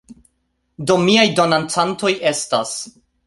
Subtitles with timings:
[0.91, 2.73] Do, miaj donacantoj estas